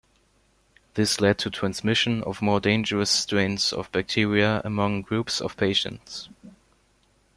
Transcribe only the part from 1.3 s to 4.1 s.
to transmission of more dangerous strains of